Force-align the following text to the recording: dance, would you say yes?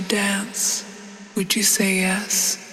dance, 0.00 0.84
would 1.36 1.54
you 1.56 1.62
say 1.62 1.96
yes? 1.96 2.67